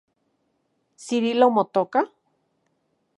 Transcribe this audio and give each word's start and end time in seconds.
¿Cirilo 1.05 1.47
motoka? 1.57 2.01